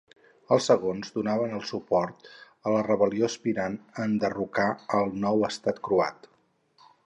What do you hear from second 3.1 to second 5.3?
aspirant enderrocar el